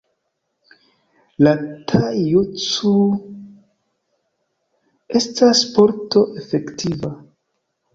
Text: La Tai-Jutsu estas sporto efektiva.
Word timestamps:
La 1.47 1.51
Tai-Jutsu 1.91 2.95
estas 5.23 5.65
sporto 5.71 6.29
efektiva. 6.45 7.19